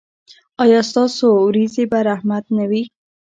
[0.63, 2.83] ایا ستاسو ورېځې به رحمت نه وي؟